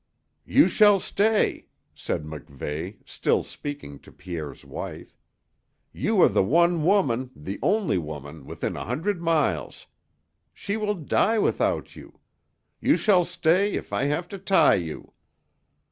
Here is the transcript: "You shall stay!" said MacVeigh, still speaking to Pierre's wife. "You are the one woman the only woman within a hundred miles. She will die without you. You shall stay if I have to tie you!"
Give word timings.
"You 0.47 0.67
shall 0.67 0.99
stay!" 0.99 1.67
said 1.93 2.23
MacVeigh, 2.23 2.95
still 3.05 3.43
speaking 3.43 3.99
to 3.99 4.11
Pierre's 4.11 4.65
wife. 4.65 5.15
"You 5.93 6.19
are 6.23 6.27
the 6.27 6.41
one 6.43 6.83
woman 6.83 7.29
the 7.35 7.59
only 7.61 7.99
woman 7.99 8.47
within 8.47 8.75
a 8.75 8.83
hundred 8.85 9.21
miles. 9.21 9.85
She 10.55 10.75
will 10.75 10.95
die 10.95 11.37
without 11.37 11.95
you. 11.95 12.17
You 12.79 12.95
shall 12.95 13.23
stay 13.25 13.73
if 13.73 13.93
I 13.93 14.05
have 14.05 14.27
to 14.29 14.39
tie 14.39 14.73
you!" 14.73 15.13